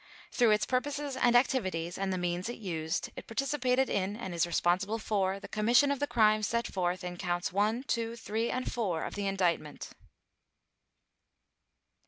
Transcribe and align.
Through 0.31 0.49
its 0.49 0.65
purposes 0.65 1.15
and 1.15 1.35
activities 1.35 1.95
and 1.95 2.11
the 2.11 2.17
means 2.17 2.49
it 2.49 2.57
used, 2.57 3.11
it 3.15 3.27
participated 3.27 3.87
in 3.87 4.15
and 4.15 4.33
is 4.33 4.47
responsible 4.47 4.97
for 4.97 5.39
the 5.39 5.47
commission 5.47 5.91
of 5.91 5.99
the 5.99 6.07
crimes 6.07 6.47
set 6.47 6.65
forth 6.65 7.03
in 7.03 7.17
Counts 7.17 7.53
One, 7.53 7.83
Two, 7.83 8.15
Three, 8.15 8.49
and 8.49 8.65
Four 8.73 9.03
of 9.03 9.13
the 9.13 9.27
Indictment. 9.27 9.89